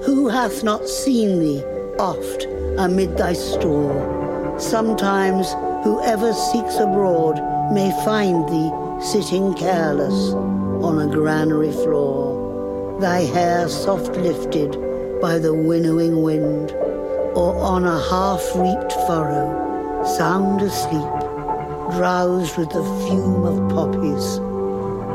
Who 0.05 0.29
hath 0.29 0.63
not 0.63 0.87
seen 0.87 1.39
thee 1.39 1.63
oft 1.99 2.45
amid 2.77 3.17
thy 3.17 3.33
store? 3.33 4.16
Sometimes 4.59 5.53
whoever 5.83 6.33
seeks 6.33 6.77
abroad 6.77 7.39
may 7.71 7.91
find 8.03 8.49
thee 8.49 8.71
sitting 8.99 9.53
careless 9.53 10.33
on 10.33 10.99
a 10.99 11.13
granary 11.13 11.71
floor, 11.71 12.99
thy 12.99 13.19
hair 13.19 13.69
soft 13.69 14.15
lifted 14.17 14.71
by 15.21 15.37
the 15.37 15.53
winnowing 15.53 16.23
wind, 16.23 16.71
or 17.35 17.55
on 17.57 17.85
a 17.85 18.01
half-reaped 18.09 18.93
furrow, 19.05 20.03
sound 20.17 20.61
asleep, 20.63 21.19
drowsed 21.95 22.57
with 22.57 22.69
the 22.71 22.83
fume 23.05 23.43
of 23.43 23.69
poppies, 23.69 24.39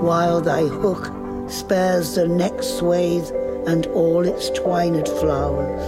while 0.05 0.41
thy 0.41 0.63
hook 0.63 1.11
spares 1.51 2.15
the 2.15 2.29
next 2.29 2.79
swathe 2.79 3.29
and 3.67 3.87
all 3.89 4.25
its 4.25 4.51
twined 4.51 5.09
flowers. 5.09 5.83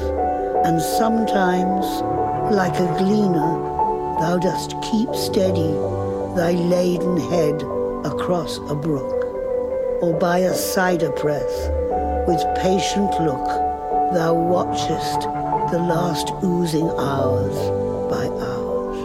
And 0.66 0.82
sometimes, 0.82 1.86
like 2.52 2.78
a 2.78 2.94
gleaner, 2.98 3.58
thou 4.20 4.38
dost 4.38 4.74
keep 4.82 5.14
steady 5.14 5.72
thy 6.36 6.52
laden 6.52 7.16
head 7.30 7.62
across 8.04 8.58
a 8.68 8.74
brook, 8.74 9.24
or 10.02 10.18
by 10.18 10.38
a 10.38 10.54
cider 10.54 11.10
press, 11.12 11.68
with 12.26 12.42
patient 12.56 13.10
look, 13.20 13.46
thou 14.12 14.34
watchest 14.34 15.20
the 15.70 15.78
last 15.78 16.32
oozing 16.42 16.88
hours 16.98 17.56
by 18.10 18.26
hours. 18.26 18.98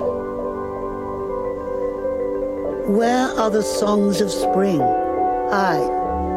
Where 2.90 3.28
are 3.40 3.52
the 3.52 3.64
songs 3.64 4.22
of 4.22 4.32
spring? 4.32 4.82
Aye, 4.82 5.88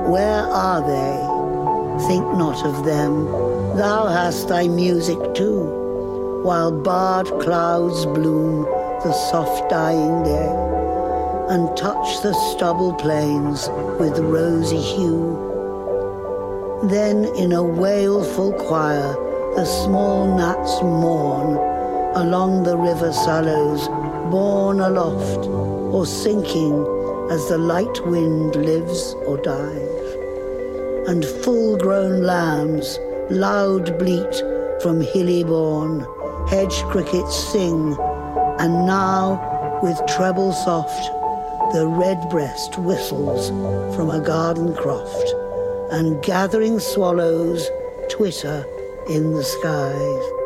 where 0.08 0.42
are 0.42 0.80
they? 0.80 2.06
Think 2.06 2.24
not 2.36 2.64
of 2.64 2.84
them. 2.84 3.24
Thou 3.76 4.08
hast 4.08 4.48
thy 4.48 4.68
music 4.68 5.18
too, 5.34 5.81
while 6.42 6.72
barred 6.72 7.28
clouds 7.40 8.04
bloom 8.06 8.64
the 9.04 9.12
soft 9.30 9.70
dying 9.70 10.22
day, 10.22 10.52
and 11.48 11.76
touch 11.76 12.22
the 12.22 12.32
stubble 12.50 12.94
plains 12.94 13.68
with 13.98 14.18
rosy 14.18 14.80
hue. 14.80 15.38
Then 16.84 17.24
in 17.36 17.52
a 17.52 17.62
wailful 17.62 18.52
choir 18.54 19.14
the 19.54 19.64
small 19.64 20.36
gnats 20.36 20.82
mourn 20.82 21.56
along 22.16 22.64
the 22.64 22.76
river 22.76 23.12
sallows, 23.12 23.86
borne 24.30 24.80
aloft 24.80 25.46
or 25.94 26.06
sinking 26.06 26.74
as 27.30 27.48
the 27.48 27.58
light 27.58 28.06
wind 28.06 28.56
lives 28.56 29.14
or 29.26 29.36
dies. 29.36 29.88
And 31.08 31.24
full-grown 31.24 32.22
lambs 32.22 32.98
loud 33.30 33.98
bleat 33.98 34.34
from 34.82 35.00
hilly 35.00 35.44
bourne, 35.44 36.06
hedge 36.52 36.82
crickets 36.90 37.34
sing, 37.34 37.96
and 38.58 38.84
now 38.84 39.80
with 39.82 39.98
treble 40.06 40.52
soft 40.52 41.02
the 41.72 41.86
redbreast 41.86 42.76
whistles 42.76 43.48
from 43.96 44.10
a 44.10 44.20
garden 44.20 44.74
croft, 44.74 45.34
and 45.92 46.22
gathering 46.22 46.78
swallows 46.78 47.70
twitter 48.10 48.66
in 49.08 49.32
the 49.32 49.42
skies. 49.42 50.41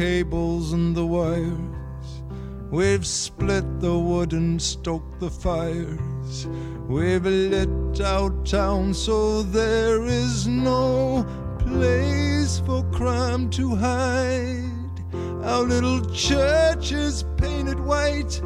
Cables 0.00 0.72
and 0.72 0.96
the 0.96 1.04
wires. 1.04 2.22
We've 2.70 3.06
split 3.06 3.80
the 3.80 3.98
wood 3.98 4.32
and 4.32 4.60
stoked 4.60 5.20
the 5.20 5.28
fires. 5.28 6.46
We've 6.88 7.26
lit 7.26 8.00
out 8.00 8.46
town 8.46 8.94
so 8.94 9.42
there 9.42 10.06
is 10.06 10.46
no 10.46 11.26
place 11.58 12.62
for 12.64 12.82
crime 12.84 13.50
to 13.50 13.76
hide. 13.76 14.96
Our 15.44 15.64
little 15.64 16.00
church 16.14 16.92
is 16.92 17.26
painted 17.36 17.78
white, 17.78 18.40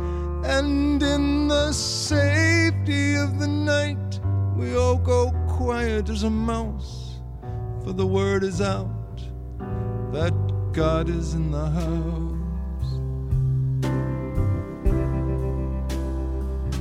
and 0.45 1.01
in 1.01 1.47
the 1.47 1.71
safety 1.71 3.15
of 3.15 3.39
the 3.39 3.47
night, 3.47 4.19
we 4.57 4.77
all 4.77 4.99
go 4.99 5.31
quiet 5.47 6.09
as 6.09 6.25
a 6.25 6.31
mouse, 6.31 7.21
for 7.85 7.93
the 7.93 8.09
word 8.09 8.43
is 8.43 8.61
out 8.61 8.94
God 10.75 11.09
is 11.09 11.35
in 11.35 11.53
the 11.53 11.71
house. 11.71 12.35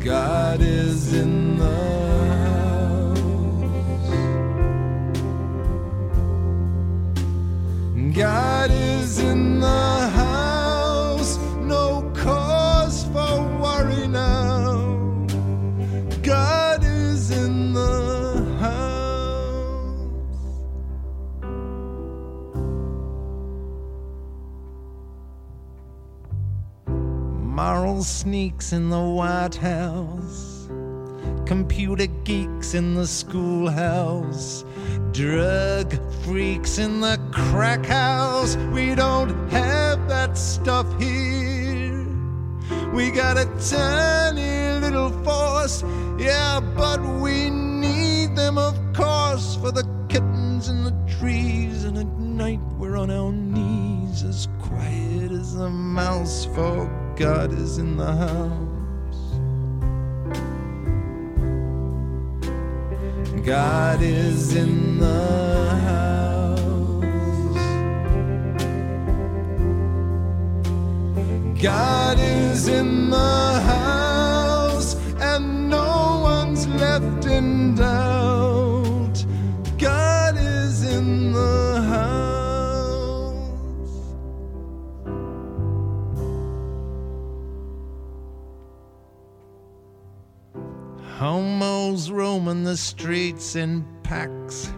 God 0.04 0.62
is 0.62 1.14
in 1.14 1.60
the 1.60 1.66
house. 2.44 3.20
God 8.18 8.72
is 8.72 9.20
in 9.20 9.60
the 9.60 10.03
sneaks 28.04 28.74
in 28.74 28.90
the 28.90 29.00
White 29.00 29.56
House, 29.56 30.68
computer 31.46 32.08
geeks 32.26 32.74
in 32.74 32.96
the 32.96 33.08
schoolhouse, 33.08 34.66
drug 35.12 35.94
freaks 36.24 36.80
in 36.80 37.00
the 37.00 37.18
crack 37.32 37.86
house. 37.86 38.58
We 38.74 38.94
don't 38.96 39.50
have 39.50 40.08
that 40.10 40.38
stuff 40.38 40.86
here. 41.02 42.06
We 42.94 43.10
got 43.10 43.38
a 43.38 43.46
tiny 43.70 44.80
little 44.80 45.12
force, 45.24 45.84
yeah, 46.18 46.60
but 46.60 47.02
we 47.02 47.50
need 47.50 48.36
them, 48.36 48.58
of 48.58 48.78
course, 48.94 49.56
for 49.56 49.72
the 49.72 49.88
kittens 50.10 50.68
in 50.68 50.84
the 50.84 51.16
trees. 51.20 51.86
And 51.86 51.98
at 51.98 52.08
night 52.20 52.60
we're 52.78 52.98
on 52.98 53.10
our 53.10 53.32
knees, 53.32 54.24
as 54.24 54.48
quiet 54.60 55.32
as 55.32 55.56
a 55.56 55.70
mouse, 55.70 56.46
for 56.46 56.90
God 57.16 57.54
is 57.54 57.78
in 57.78 57.96
the 57.96 58.12
house. 58.12 58.50
God 63.46 64.02
is 64.02 64.56
in 64.56 64.98
the 65.00 65.70
house. 65.86 66.74
God 71.62 72.18
is 72.20 72.68
in 72.68 73.12
the 73.12 73.62
house, 73.62 74.96
and 75.20 75.70
no 75.70 76.20
one's 76.24 76.68
left 76.68 77.28
in 77.28 77.76
doubt. 77.76 78.73
Roaming 92.34 92.64
the 92.64 92.76
streets 92.76 93.56
in 93.56 93.86
packs. 94.02 94.74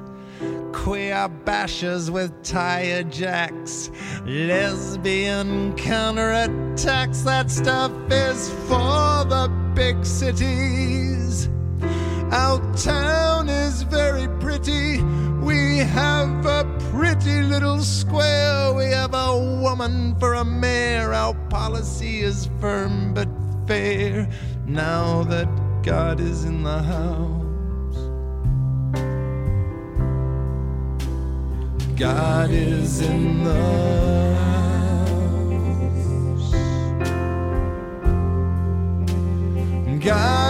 Queer 0.74 1.30
bashers 1.46 2.10
with 2.10 2.44
tire 2.44 3.04
jacks. 3.04 3.90
Lesbian 4.26 5.74
counterattacks. 5.78 7.24
That 7.24 7.50
stuff 7.50 7.94
is 8.12 8.50
for 8.68 9.24
the 9.36 9.50
big 9.74 10.06
cities. 10.06 11.48
Our 12.30 12.60
town 12.76 13.48
is 13.48 13.84
very 13.84 14.28
pretty. 14.42 15.02
We 15.40 15.78
have 15.78 16.46
a 16.46 16.66
pretty 16.92 17.42
little 17.42 17.80
square. 17.80 18.74
We 18.74 18.88
have 18.88 19.14
a 19.14 19.62
woman 19.62 20.20
for 20.20 20.34
a 20.34 20.44
mayor. 20.44 21.14
Our 21.14 21.36
policy 21.50 22.20
is 22.20 22.50
firm 22.60 23.14
but 23.14 23.30
fair. 23.66 24.28
Now 24.66 25.24
that 25.24 25.48
God 25.84 26.20
is 26.20 26.44
in 26.44 26.64
the 26.64 26.82
house. 26.82 27.45
God 31.96 32.52
is 32.52 33.00
in 33.00 33.44
the 33.46 34.36
house. 34.36 34.86
God 40.04 40.45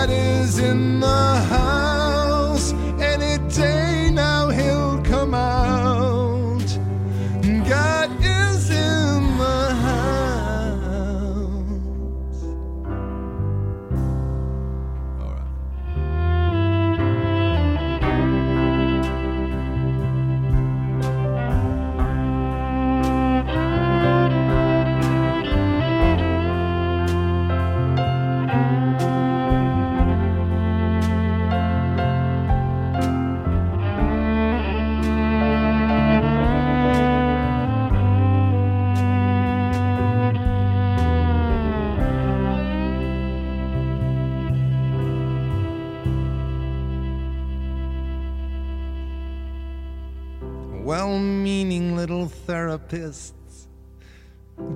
therapists, 52.88 53.68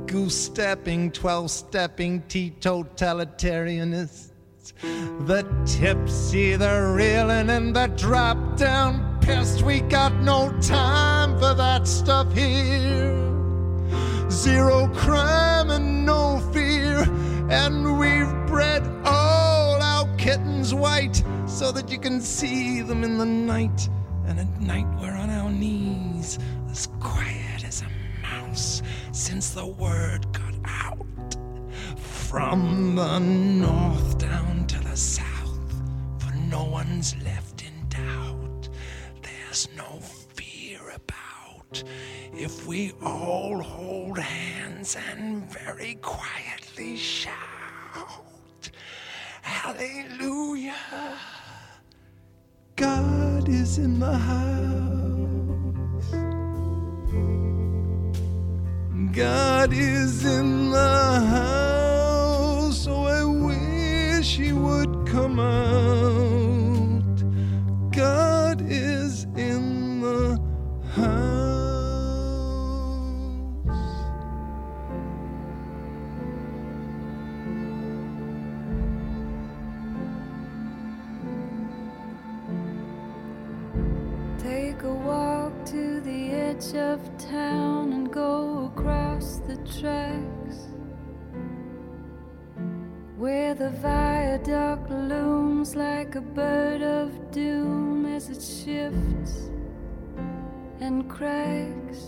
goose 0.07 0.35
stepping, 0.35 1.11
12 1.11 1.51
stepping 1.51 2.21
teetotalitarianists, 2.23 4.31
the 5.25 5.43
tipsy, 5.65 6.55
the 6.55 6.93
reeling, 6.95 7.49
and 7.49 7.75
the 7.75 7.87
drop 7.97 8.55
down 8.57 9.19
pissed. 9.21 9.63
We 9.63 9.81
got 9.81 10.13
no 10.21 10.57
time 10.61 11.37
for 11.39 11.53
that 11.53 11.85
stuff 11.87 12.33
here. 12.33 13.17
Zero 14.29 14.87
crime 14.93 15.69
and 15.71 16.05
no 16.05 16.39
fear, 16.53 16.99
and 17.49 17.99
we've 17.99 18.31
bred 18.47 18.87
all 19.03 19.81
our 19.81 20.07
kittens 20.17 20.73
white 20.73 21.21
so 21.47 21.71
that 21.71 21.91
you 21.91 21.99
can 21.99 22.21
see 22.21 22.81
them 22.81 23.03
in 23.03 23.17
the 23.17 23.25
night. 23.25 23.89
And 24.27 24.39
at 24.39 24.61
night 24.61 24.85
we're 25.01 25.15
on 25.15 25.29
our 25.31 25.51
knees, 25.51 26.37
as 26.69 26.87
quiet 26.99 27.38
mouse, 28.59 28.81
since 29.11 29.51
the 29.51 29.65
word 29.65 30.25
got 30.33 30.55
out. 30.65 31.05
From 31.97 32.95
the 32.95 33.19
north 33.19 34.17
down 34.17 34.67
to 34.67 34.79
the 34.83 34.97
south, 34.97 35.73
for 36.19 36.33
no 36.49 36.65
one's 36.65 37.15
left 37.23 37.63
in 37.63 37.73
doubt. 37.89 38.69
There's 39.21 39.67
no 39.75 39.99
fear 40.35 40.79
about 40.93 41.83
if 42.33 42.67
we 42.67 42.91
all 43.01 43.61
hold 43.61 44.19
hands 44.19 44.97
and 45.09 45.49
very 45.51 45.95
quietly 46.01 46.97
shout, 46.97 47.33
Hallelujah. 49.41 50.75
God 52.75 53.49
is 53.49 53.77
in 53.77 53.99
the 53.99 54.17
house. 54.17 54.98
God 59.11 59.73
is 59.73 60.23
in 60.23 60.69
the 60.71 60.77
house. 61.27 62.83
So 62.83 63.05
I 63.05 63.23
wish 63.23 64.37
He 64.37 64.53
would 64.53 65.07
come 65.07 65.39
out. 65.39 67.03
God 67.91 68.61
is 68.61 69.23
in 69.35 70.01
the 70.01 70.37
edge 86.49 86.73
of 86.73 86.99
town 87.19 87.93
and 87.93 88.11
go 88.11 88.71
across 88.73 89.37
the 89.47 89.55
tracks. 89.79 90.57
Where 93.17 93.53
the 93.53 93.69
viaduct 93.69 94.89
looms 94.89 95.75
like 95.75 96.15
a 96.15 96.21
bird 96.21 96.81
of 96.81 97.31
doom 97.31 98.07
as 98.07 98.29
it 98.29 98.41
shifts 98.41 99.51
and 100.79 101.07
cracks. 101.07 102.01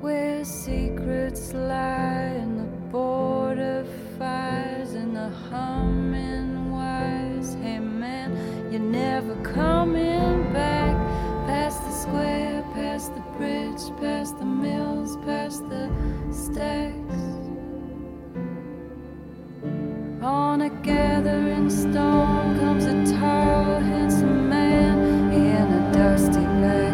Where 0.00 0.44
secrets 0.44 1.52
lie 1.52 2.34
in 2.42 2.56
the 2.56 2.70
border 2.90 3.86
fires 4.18 4.94
and 4.94 5.14
the 5.14 5.28
humming 5.28 6.72
wires. 6.72 7.54
Hey 7.62 7.78
man 7.78 8.28
you're 8.72 8.90
never 9.04 9.36
coming 9.42 10.52
back. 10.52 11.31
Past 11.52 11.84
the 11.84 11.90
square, 11.90 12.64
past 12.72 13.14
the 13.14 13.20
bridge, 13.36 13.84
past 14.00 14.38
the 14.38 14.44
mills, 14.46 15.18
past 15.18 15.68
the 15.68 15.90
stacks. 16.32 16.96
On 20.22 20.62
a 20.62 20.70
gathering 20.82 21.68
storm 21.68 22.58
comes 22.58 22.86
a 22.86 22.94
tall, 23.18 23.80
handsome 23.80 24.48
man 24.48 25.30
in 25.30 25.66
a 25.78 25.92
dusty 25.92 26.40
black 26.40 26.91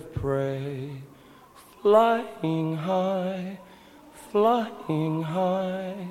of 0.00 0.14
prey, 0.14 0.90
flying 1.82 2.74
high, 2.74 3.58
flying 4.14 5.22
high, 5.22 6.08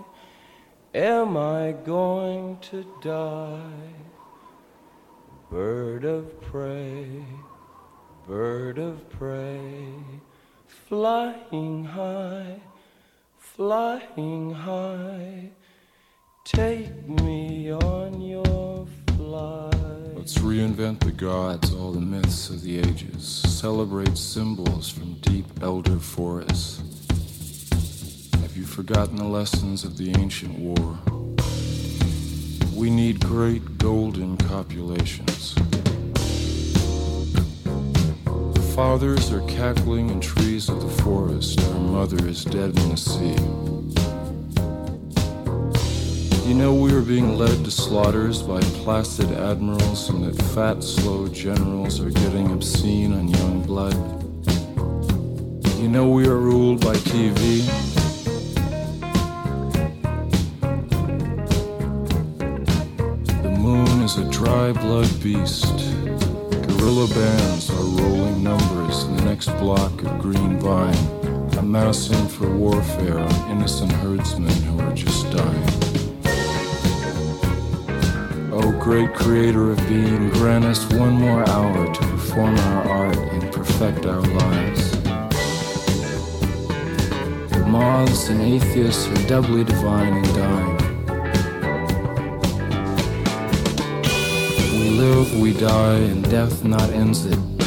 am 0.94 1.36
I 1.36 1.74
going 1.86 2.60
to 2.70 2.86
die? 3.02 3.94
Bird 5.49 6.06
of 6.06 6.40
prey, 6.40 7.26
bird 8.28 8.78
of 8.78 9.10
prey, 9.10 9.95
flying 10.68 11.84
high, 11.86 12.61
flying 13.40 14.53
high, 14.53 15.49
take 16.44 17.07
me 17.07 17.72
on 17.72 18.22
your 18.22 18.86
flight. 19.18 19.98
Let's 20.30 20.45
reinvent 20.45 20.99
the 20.99 21.11
gods, 21.11 21.73
all 21.73 21.91
the 21.91 21.99
myths 21.99 22.51
of 22.51 22.61
the 22.61 22.77
ages. 22.77 23.26
Celebrate 23.26 24.15
symbols 24.15 24.88
from 24.88 25.15
deep 25.22 25.47
elder 25.64 25.97
forests. 25.97 26.84
Have 28.39 28.56
you 28.56 28.64
forgotten 28.64 29.15
the 29.15 29.23
lessons 29.23 29.84
of 29.84 29.97
the 29.97 30.11
ancient 30.19 30.60
war? 30.60 30.99
We 32.76 32.91
need 32.91 33.26
great 33.26 33.80
golden 33.80 34.38
copulations. 34.38 35.56
The 38.53 38.72
fathers 38.76 39.31
are 39.31 39.41
cackling 39.47 40.11
in 40.11 40.22
trees 40.22 40.69
of 40.69 40.80
the 40.80 41.01
forest. 41.01 41.60
Our 41.60 41.80
mother 41.80 42.27
is 42.27 42.45
dead 42.45 42.77
in 42.77 42.89
the 42.89 42.97
sea. 42.97 44.19
You 46.49 46.55
know 46.55 46.73
we 46.73 46.91
are 46.93 47.03
being 47.03 47.38
led 47.38 47.63
to 47.63 47.69
slaughters 47.69 48.41
by 48.41 48.59
placid 48.81 49.31
admirals 49.34 50.09
and 50.09 50.23
that 50.23 50.41
fat, 50.45 50.84
slow 50.84 51.27
generals 51.27 51.99
are 51.99 52.09
getting 52.09 52.51
obscene 52.51 53.13
on 53.13 53.27
young 53.27 53.61
blood. 53.61 53.93
You 55.80 55.89
know 55.89 56.09
we 56.09 56.26
are 56.26 56.38
ruled 56.38 56.81
by 56.81 56.95
TV. 56.95 57.61
The 63.43 63.49
moon 63.59 64.01
is 64.01 64.17
a 64.17 64.27
dry 64.31 64.71
blood 64.71 65.21
beast. 65.21 65.77
Guerrilla 66.01 67.07
bands 67.09 67.69
are 67.69 68.01
rolling 68.01 68.41
numbers 68.41 69.03
in 69.03 69.17
the 69.17 69.23
next 69.23 69.49
block 69.59 70.01
of 70.01 70.17
green 70.17 70.57
vine, 70.57 70.97
amassing 71.59 72.27
for 72.27 72.49
warfare 72.49 73.19
on 73.19 73.51
innocent 73.51 73.91
herdsmen 73.91 74.49
who 74.63 74.80
are 74.80 74.95
just 74.95 75.31
dying. 75.31 75.89
Great 78.80 79.14
creator 79.14 79.72
of 79.72 79.77
being, 79.88 80.30
grant 80.30 80.65
us 80.65 80.85
one 80.93 81.14
more 81.14 81.47
hour 81.49 81.93
to 81.93 81.99
perform 82.07 82.57
our 82.57 82.84
art 82.89 83.18
and 83.18 83.53
perfect 83.53 84.06
our 84.06 84.22
lives. 84.22 84.95
Moths 87.68 88.30
and 88.30 88.41
atheists 88.41 89.07
are 89.07 89.27
doubly 89.27 89.64
divine 89.64 90.14
and 90.14 90.34
dying. 90.34 90.77
We 94.72 94.89
live, 94.89 95.39
we 95.39 95.53
die, 95.53 95.99
and 95.99 96.23
death 96.31 96.64
not 96.64 96.89
ends 96.89 97.26
it. 97.26 97.59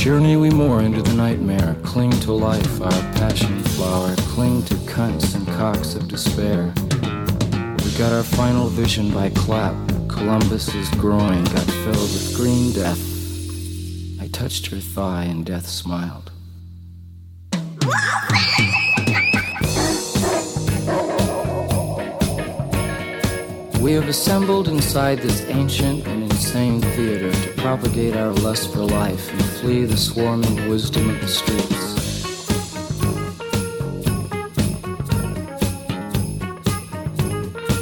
Journey 0.00 0.38
we 0.38 0.48
more 0.48 0.80
into 0.80 1.02
the 1.02 1.12
nightmare, 1.12 1.76
cling 1.82 2.10
to 2.22 2.32
life, 2.32 2.80
our 2.80 3.02
passion 3.12 3.62
flower, 3.62 4.16
cling 4.32 4.62
to 4.62 4.74
cunts 4.88 5.34
and 5.34 5.46
cocks 5.46 5.94
of 5.94 6.08
despair. 6.08 6.72
We 7.84 7.98
got 7.98 8.10
our 8.10 8.22
final 8.22 8.68
vision 8.68 9.12
by 9.12 9.28
clap. 9.28 9.74
Columbus's 10.08 10.88
groin 10.92 11.44
got 11.44 11.66
filled 11.66 11.96
with 11.96 12.34
green 12.34 12.72
death. 12.72 12.98
I 14.22 14.28
touched 14.28 14.68
her 14.68 14.78
thigh 14.78 15.24
and 15.24 15.44
death 15.44 15.66
smiled. 15.66 16.32
We 23.82 23.92
have 23.92 24.08
assembled 24.08 24.68
inside 24.68 25.18
this 25.18 25.42
ancient 25.50 26.06
and 26.06 26.22
insane 26.22 26.80
theater 26.80 27.30
to 27.30 27.48
propagate 27.60 28.16
our 28.16 28.32
lust 28.32 28.72
for 28.72 28.78
life 28.78 29.49
flee 29.60 29.84
the 29.84 29.96
swarming 29.96 30.70
wisdom 30.70 31.10
of 31.10 31.20
the 31.20 31.28
streets. 31.28 31.92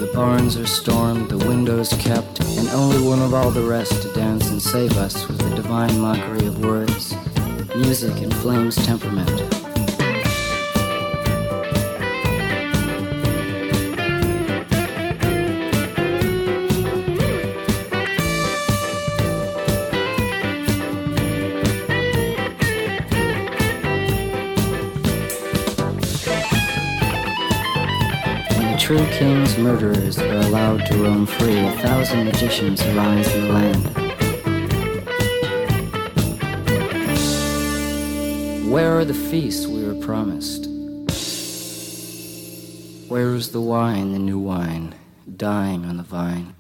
The 0.01 0.11
barns 0.13 0.57
are 0.57 0.67
stormed, 0.67 1.31
the 1.31 1.39
windows 1.39 1.93
kept, 2.01 2.41
and 2.41 2.69
only 2.71 3.01
one 3.01 3.23
of 3.23 3.33
all 3.33 3.53
the 3.53 3.63
rest 3.63 4.03
to 4.03 4.13
dance 4.13 4.51
and 4.51 4.61
save 4.61 4.97
us 4.97 5.29
with 5.29 5.39
the 5.39 5.55
divine 5.55 6.01
mockery 6.01 6.49
of 6.49 6.65
words, 6.65 7.15
music, 7.77 8.23
and 8.23 8.35
flames 8.35 8.75
temperament. 8.85 9.58
King's 29.19 29.59
murderers 29.59 30.17
are 30.17 30.37
allowed 30.37 30.87
to 30.87 30.95
roam 31.03 31.27
free, 31.27 31.59
a 31.59 31.73
thousand 31.79 32.25
magicians 32.25 32.81
arise 32.87 33.35
in 33.35 33.49
the 33.49 33.53
land. 33.53 33.85
Where 38.71 38.97
are 38.97 39.05
the 39.05 39.15
feasts 39.15 39.67
we 39.67 39.85
were 39.85 39.97
promised? 39.97 40.67
Where 43.09 43.35
is 43.35 43.51
the 43.51 43.61
wine, 43.61 44.13
the 44.13 44.21
new 44.21 44.39
wine, 44.39 44.95
dying 45.37 45.85
on 45.85 45.97
the 45.97 46.05
vine? 46.05 46.55